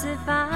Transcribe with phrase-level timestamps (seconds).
[0.00, 0.49] 此番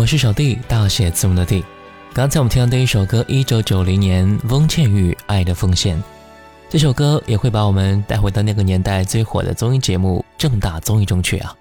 [0.00, 1.62] 我是小弟，大写字母的弟。
[2.14, 5.94] 刚才我们听到的一首歌，一九九零年翁倩玉《爱的奉献》。
[6.70, 11.54] 这首歌也会把我们带回到那个年代最火的综艺节目《正大综艺》中去啊。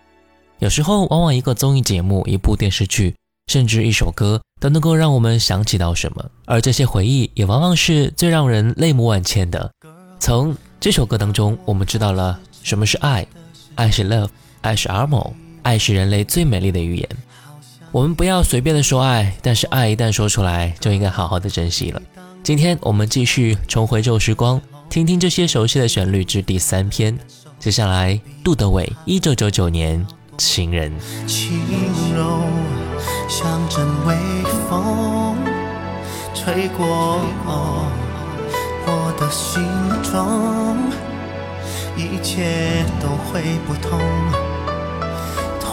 [0.60, 3.14] 有时候，往往一个综艺节目、一部电视剧，
[3.48, 9.70] 甚至一首歌，都能够让我们想起到什么，而这些回忆也往往是最让人泪目万千的。
[10.18, 13.28] 从这首歌当中，我们知道了什么是爱，
[13.76, 14.30] 爱是 love，
[14.62, 15.34] 爱是 a r m o
[15.64, 17.10] 爱是人类最美丽的语言。
[17.92, 22.00] 我们不要随便的说爱，但是爱一旦说出来，就应该好好的珍惜了。
[22.44, 27.18] 今天我们继续重回旧时光，听听这些熟悉的旋律之第三篇。
[27.58, 30.06] 接下来，杜德伟，一九九九年，
[30.38, 30.94] 情人。
[31.26, 31.60] 轻
[32.16, 32.42] 柔
[33.28, 34.16] 像阵微
[34.70, 35.36] 风，
[36.36, 37.20] 吹过
[38.86, 39.64] 我的心
[40.04, 40.78] 中，
[41.98, 44.00] 一切都会不同。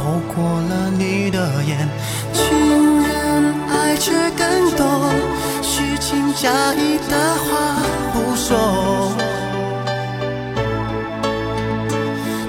[0.06, 1.88] 熬过了你的眼，
[2.32, 4.86] 情人爱却更多，
[5.60, 6.32] 虚情。
[6.36, 7.80] 假意的话
[8.12, 9.10] 不说，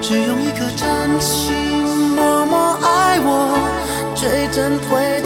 [0.00, 1.56] 只用一颗真心
[2.14, 3.58] 默默爱我，
[4.14, 5.17] 最珍贵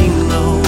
[0.00, 0.59] 轻柔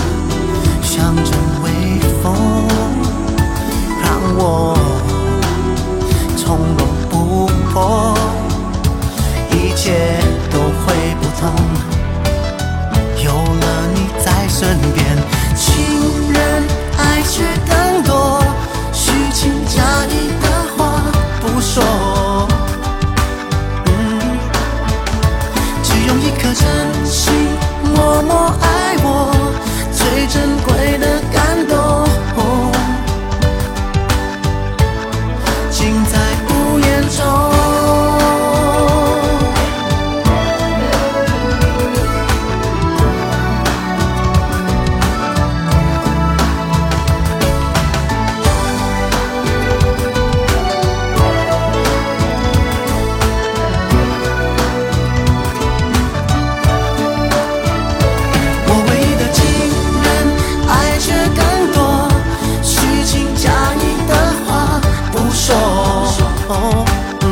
[66.48, 66.84] 哦。
[67.22, 67.26] 嗯，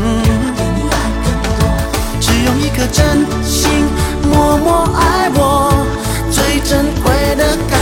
[2.20, 3.84] 只用一颗真心
[4.30, 5.38] 默默爱我，
[6.30, 7.79] 最珍贵的感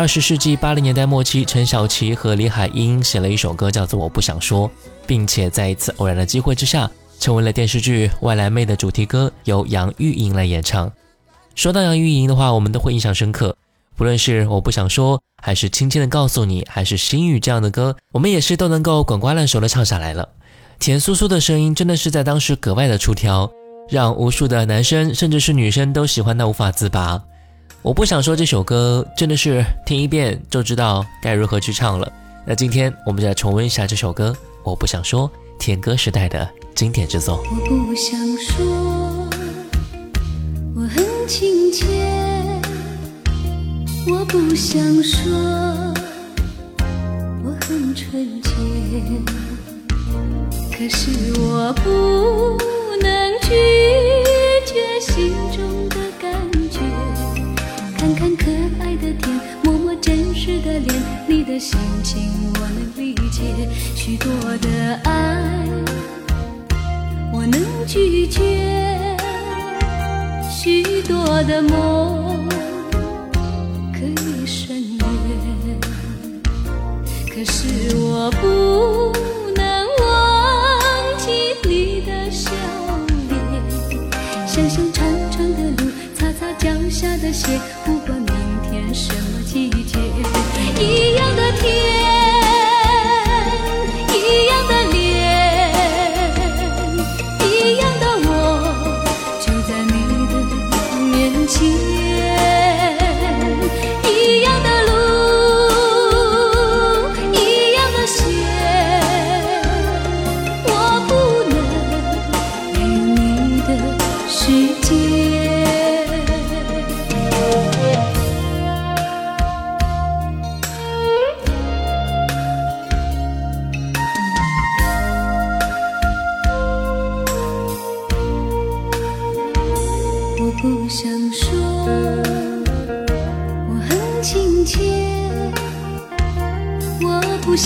[0.00, 4.66] 二十世纪八零年代末期，陈小琪和李海英写了一首歌，叫做《我不想说》，
[5.06, 10.90] 并且在一次偶然的机会之下，成为了电视剧《外来妹》的主题歌，由杨钰莹来演唱。
[11.54, 13.54] 说到杨钰莹的话，我们都会印象深刻。
[13.94, 20.26] 不论是我不想说，还是轻轻的告诉你，还是心语这样的歌，我们也是都能够滚瓜烂熟的唱下来了。
[20.78, 23.52] 甜酥酥的声音真的是在当时格外的出挑，
[23.90, 27.22] 让无数的男生甚至是女生都喜欢到无法自拔。
[27.82, 32.12] 我不想说这首歌真的是听一遍就知道该如何去唱了。
[32.46, 34.30] 那今天我们就来重温一下这首歌
[34.62, 35.26] 《我不想说》，
[35.58, 37.42] 甜歌时代的经典之作。
[37.50, 39.30] 我不想说，
[40.76, 41.86] 我很亲切。
[44.06, 45.32] 我不想说，
[47.42, 48.50] 我很纯洁。
[50.70, 51.10] 可是
[51.40, 52.58] 我不
[53.02, 53.48] 能拒
[54.66, 55.32] 绝心
[60.00, 62.22] 真实的脸，你的心情
[62.54, 63.42] 我能理解。
[63.94, 64.28] 许多
[64.58, 65.10] 的爱。
[67.32, 69.16] 我能拒绝
[70.50, 72.46] 许多的梦，
[73.94, 75.06] 可以省略，
[77.32, 78.46] 可是我不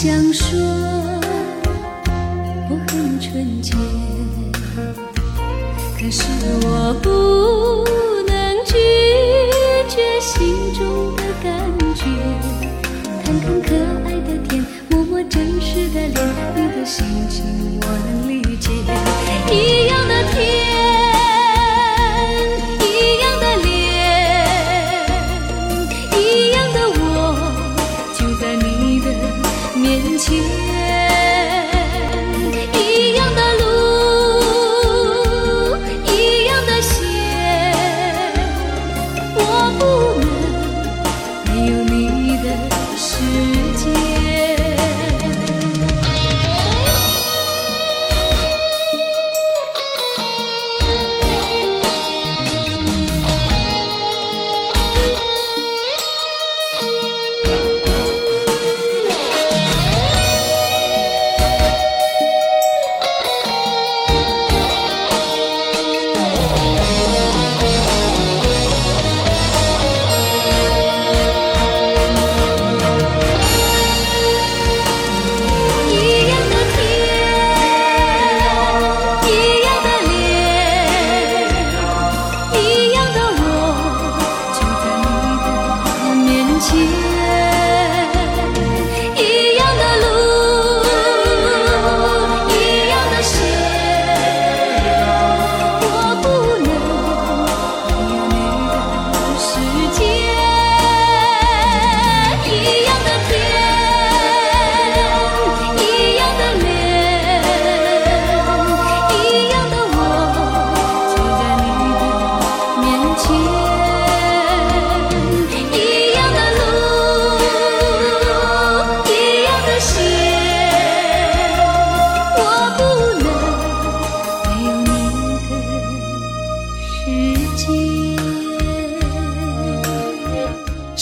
[0.05, 0.44] 相守。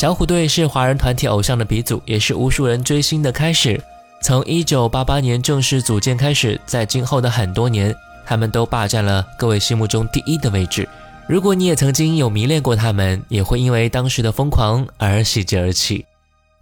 [0.03, 3.81] 小虎队是华人团体偶像的鼻祖，也是无数人追星的开始。
[4.21, 7.95] 从一九八八年正式组建开始，在今后的很多年，
[8.27, 10.89] 他们都霸占了各位心目中第一的位置。
[11.29, 16.05] 如果你也曾经有迷恋过他们，也会因为当时的疯狂而喜极而泣。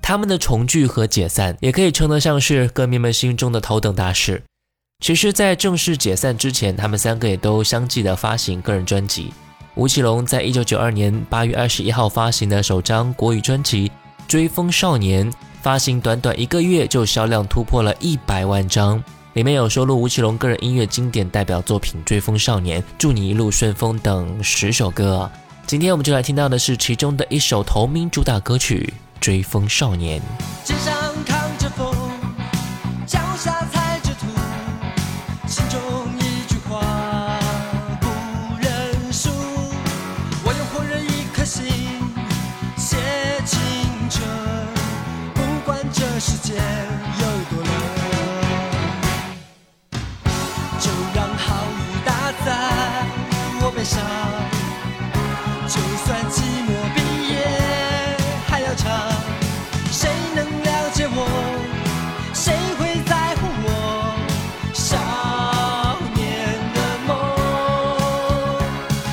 [0.03, 4.43] 他们的重聚和解散，也可以称得上是歌迷们心中的头等大事。
[5.03, 9.33] 其实，在正式解散之前，他们三个也都相继的发行个人专辑。
[9.77, 13.89] 吴奇隆在一九九二年八月二十一号发行的首张国语专辑
[14.27, 15.31] 《追风少年》，
[15.63, 19.03] 发行短短一个月就销量突破了一百万张，
[19.35, 25.31] 里面有收录吴奇隆个人音乐经典代表作品《追风少年》《祝你一路顺风》等十首歌。
[25.67, 30.21] 今天我们就来听到的是其中的一首同名主打歌曲《追风少年》。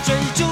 [0.07, 0.46] 追逐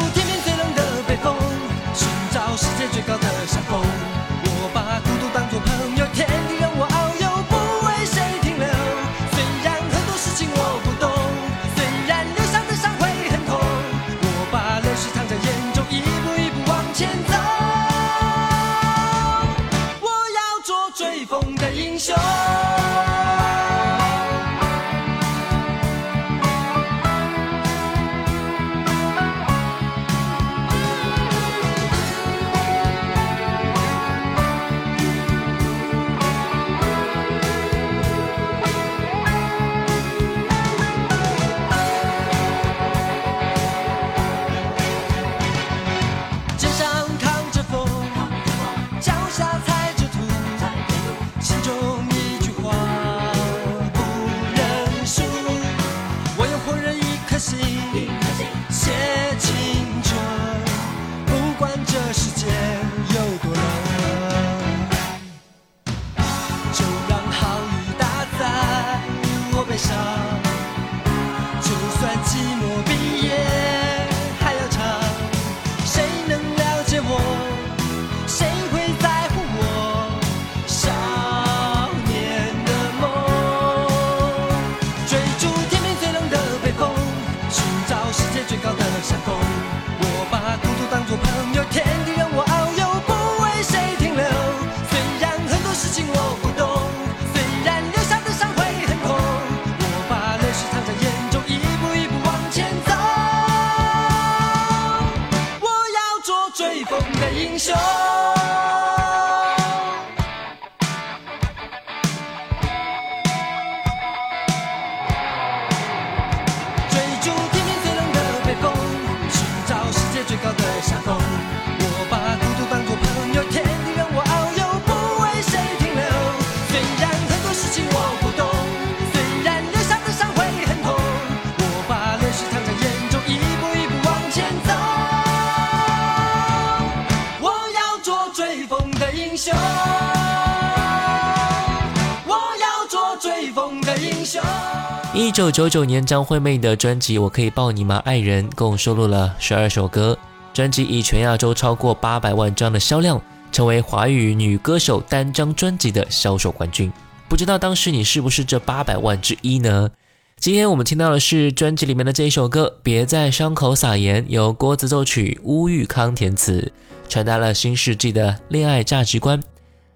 [145.26, 150.16] 一九九九年，张惠妹的专辑《我可以抱你吗，爱人》共收录了十二首歌，
[150.54, 153.20] 专辑以全亚洲超过八百万张的销量，
[153.52, 156.94] 成为华语女歌手单张专辑的销售冠军。
[157.28, 159.90] 不知道当时你是不是这八百万之一呢？
[160.38, 166.72] 今天我们听到的是专辑里面的这一首歌《别在伤口撒盐》，由郭子奏曲，乌玉康填词，
[167.10, 169.42] 传达了新世纪的恋爱价值观。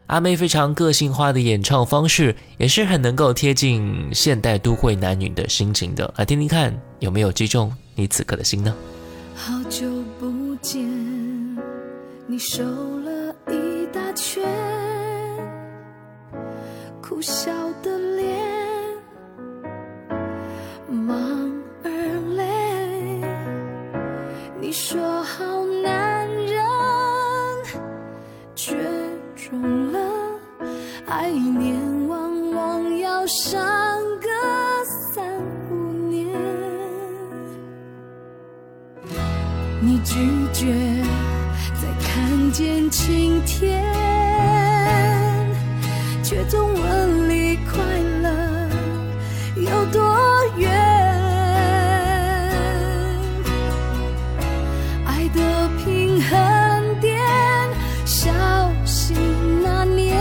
[0.10, 6.12] 阿妹非常个性化的演唱方式，也是很能够贴近现代都会男女的心情的。
[6.18, 8.74] 来听听看，有没有击中你此刻的心呢？
[9.36, 9.88] 好久
[10.20, 10.84] 不见，
[12.26, 14.44] 你瘦了一大圈，
[17.04, 17.52] 苦笑
[17.84, 17.99] 的
[40.04, 40.16] 拒
[40.54, 40.66] 绝
[41.82, 42.90] 再看见。
[42.90, 43.84] 晴天，
[46.24, 47.82] 却总问离快
[48.22, 48.30] 乐
[49.56, 50.02] 有多
[50.58, 50.70] 远。
[55.06, 57.18] 爱的平衡点，
[58.06, 58.30] 小
[58.86, 59.16] 心
[59.64, 60.18] 那年。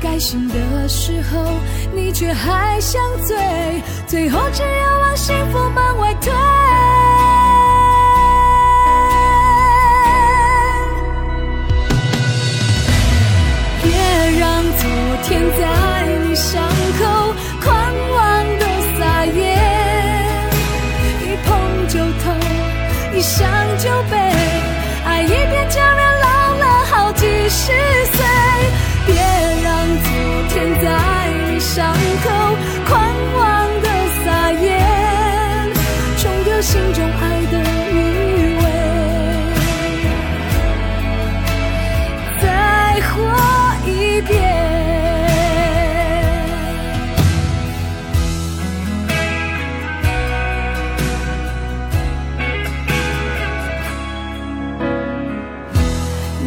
[0.00, 1.44] 该醒的时候，
[1.94, 3.36] 你却还想醉，
[4.06, 6.32] 最后只有往幸福门外推。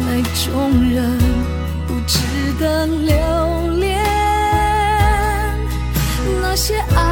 [0.04, 0.08] 那
[0.44, 0.50] 种
[0.90, 1.18] 人
[1.86, 2.18] 不值
[2.58, 3.14] 得留
[3.78, 4.02] 恋，
[6.40, 7.11] 那些爱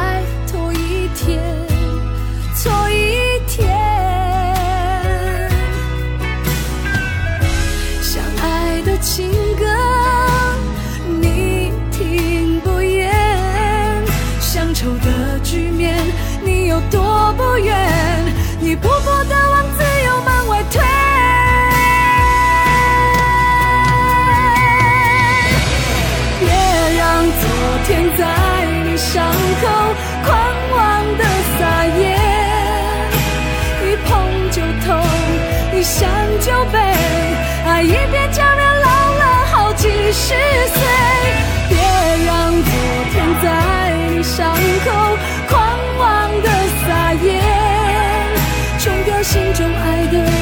[49.75, 50.40] 爱的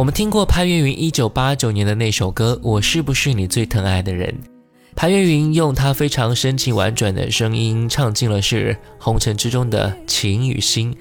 [0.00, 4.32] 我们听过潘越云一九八九年的那首歌《我是不是你最疼爱的人》。
[4.96, 10.96] 潘越云用他非常深情婉转的声音唱尽了是红尘之中的情与心，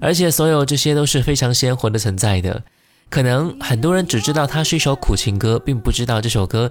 [0.00, 2.62] 而且所有这些都是非常鲜活的存在的。
[3.10, 6.70] 可能很多人只知道它是一首苦情歌，并不知道这首歌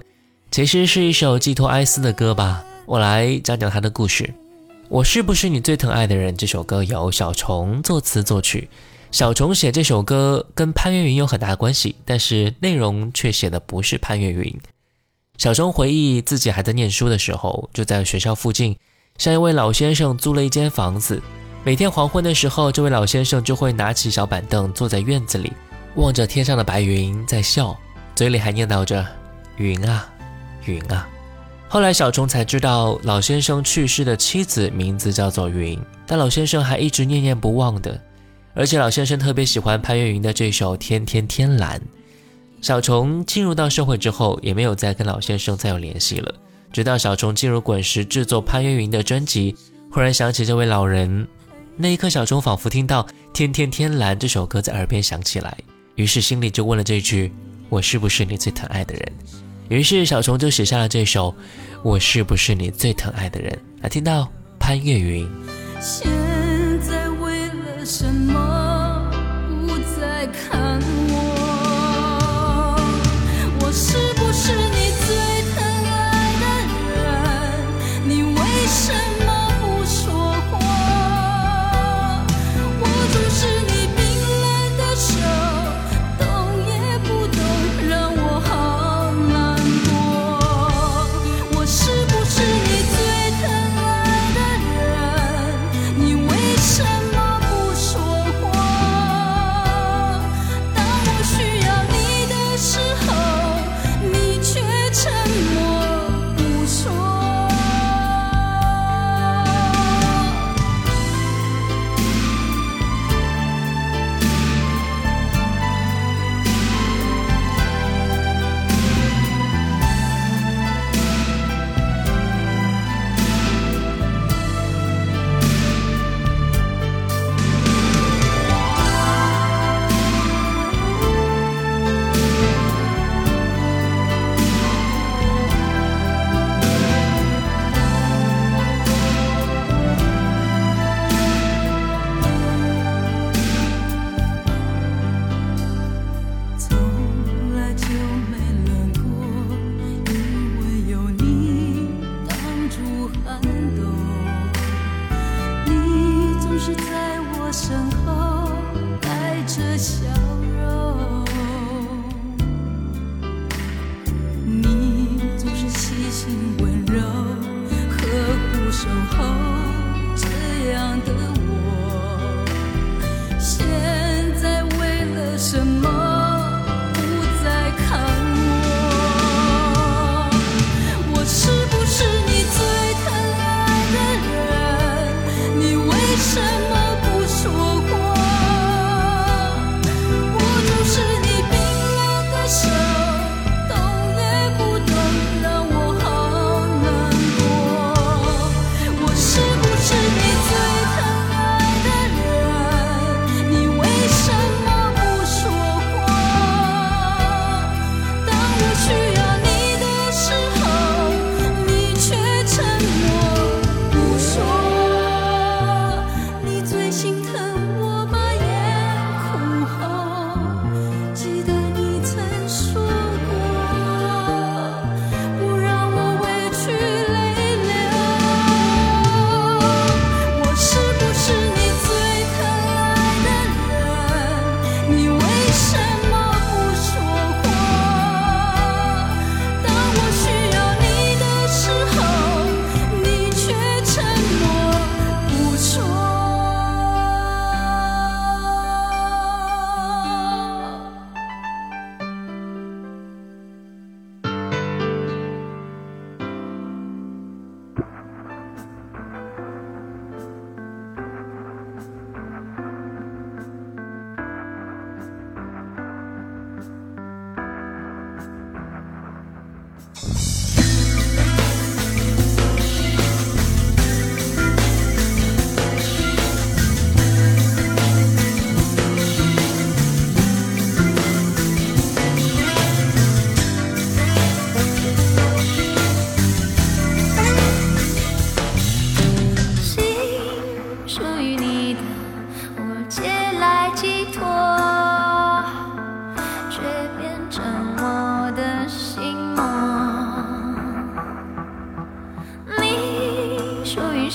[0.50, 2.64] 其实是一首寄托哀思的歌吧。
[2.86, 4.32] 我来讲讲它的故事。
[4.88, 6.34] 我是不是你最疼爱的人？
[6.34, 8.70] 这首歌由小虫作词作曲。
[9.10, 14.60] 小虫写这首歌跟潘越云有很大关系，但是内容却写的不是潘越云。
[15.38, 18.76] 小虫回忆自己还在念书的时候，就在学校附近
[19.16, 21.22] 向一位老先生租了一间房子。
[21.64, 25.52] 每天黄昏的时候，这位老先生就会拿起小板凳坐在院子里，
[25.94, 27.76] 望着天上的白云在笑，
[28.14, 29.04] 嘴里还念叨着
[29.56, 30.06] “云啊，
[30.66, 31.08] 云啊”。
[31.66, 38.00] 后来小虫才知道，老先生去世的妻子名字叫做云，但老先生还一直念念不忘的。
[38.58, 41.78] 而且老先生特别喜欢潘越云的这首《天天天蓝》。
[42.60, 46.34] 小虫进入到社会之后，也没有再跟老先生再有联系了。
[46.72, 49.54] 直到小虫进入滚石制作潘越云的专辑，
[49.92, 51.24] 忽然想起这位老人，
[51.76, 55.56] 那一刻，小虫仿佛听到《天天天蓝》这首歌在耳边响起来，
[55.94, 57.32] 于是心里就问了这句
[57.70, 59.12] ：“我是不是你最疼爱的人？”
[59.70, 61.30] 于是小虫就写下了这首
[61.84, 63.52] 《我是不是你最疼爱的人》。
[63.84, 65.30] 来听到潘越云。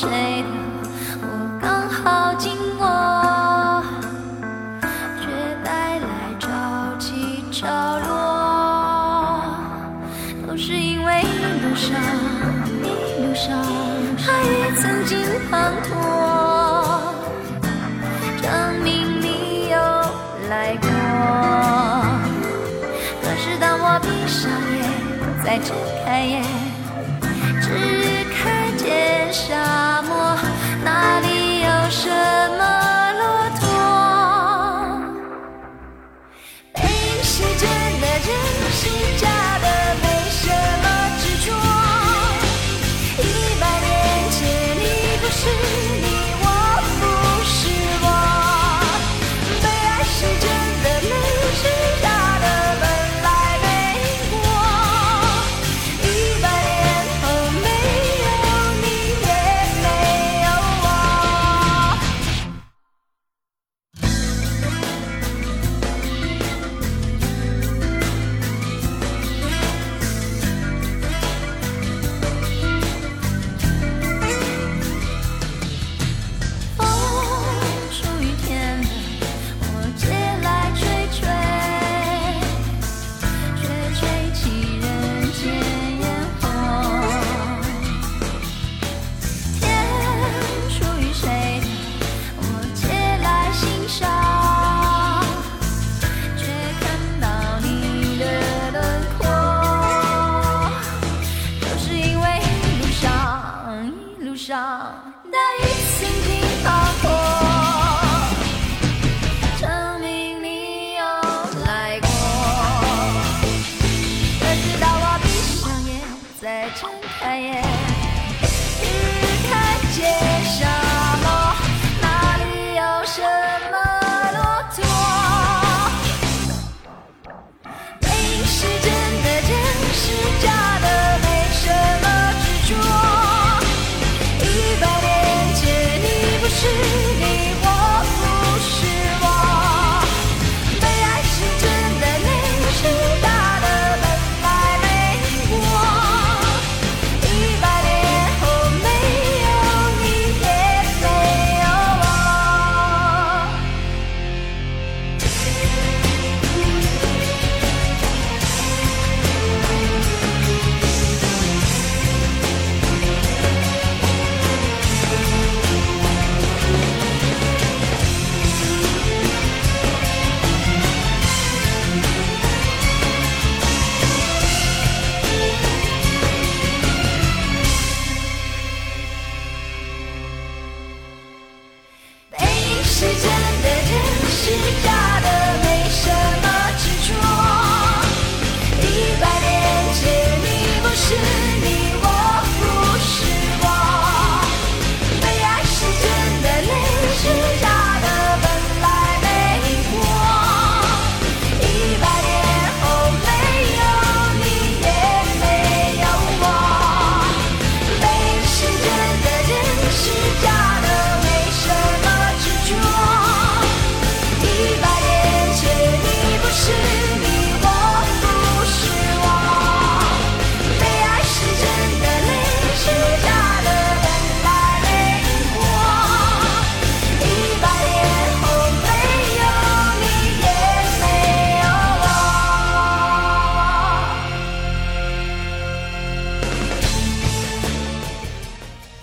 [0.04, 0.50] 谁呢？
[1.22, 1.26] 我
[1.62, 2.86] 刚好经过，
[5.22, 5.26] 却
[5.64, 6.06] 带来
[6.40, 6.50] 潮
[7.00, 7.64] 起潮
[8.00, 8.12] 落。
[10.46, 11.26] 都是因为一
[11.64, 11.96] 路上，
[12.84, 12.86] 一
[13.24, 13.58] 路上，
[14.28, 14.30] 爱
[14.76, 15.18] 曾经
[15.50, 15.54] 滂
[15.88, 15.92] 沱，
[18.42, 18.44] 证
[18.84, 19.78] 明你有
[20.50, 20.90] 来过。
[23.22, 24.84] 可是当我闭上眼，
[25.46, 26.44] 再睁开眼。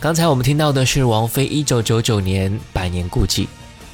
[0.01, 3.41] 刚才我们听到的是王菲一九九九年《百年孤寂》，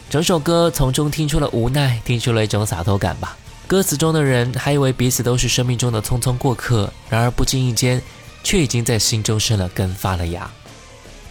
[0.08, 3.36] 整首歌从中听出了无奈，听出了一种洒脱感吧。
[3.66, 8.00] 歌词中的人还以为彼此都是生命中的匆匆过客，然而不经意间，
[8.44, 10.48] 却已经在心中生了根发了芽。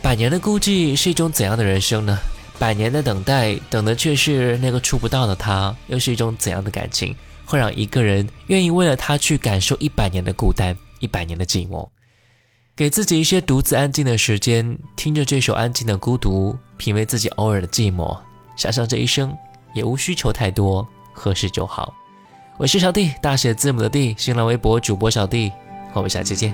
[0.02, 2.18] 百年的孤寂是一种怎样的人生呢？
[2.60, 11.88] 百年的等待，等的却是那个触不到的他，又是一种怎样的感情，会让一个人愿意为了他去感受一百年的孤单，一百年的寂寞？
[12.76, 18.18] 给自己一些独自安静的时间，听着这首安静的孤独，品味自己偶尔的寂寞，
[18.58, 19.34] 想想这一生
[19.74, 21.96] 也无需求太多，合适就好。
[22.58, 25.54] 我是小弟，大写字母的弟，新浪微博主播小弟，
[25.94, 26.54] 我们下期见。